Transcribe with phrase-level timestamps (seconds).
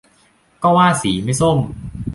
[0.63, 1.57] ก็ว่าสีไม่ส้ม